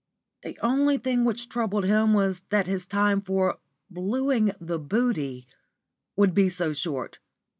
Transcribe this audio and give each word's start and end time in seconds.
The 0.41 0.57
only 0.63 0.97
thing 0.97 1.25
which 1.25 1.47
troubled 1.47 1.83
him 1.85 2.15
was 2.15 2.41
that 2.49 2.65
his 2.65 2.87
time 2.87 3.21
for 3.21 3.59
"blueing 3.91 4.51
the 4.59 4.79
booty" 4.79 5.45
would 6.15 6.33
be 6.33 6.49
so 6.49 6.73
short. 6.73 7.19